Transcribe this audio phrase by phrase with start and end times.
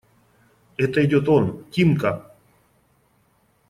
[0.77, 1.63] Это идет он…
[1.69, 2.35] Тимка!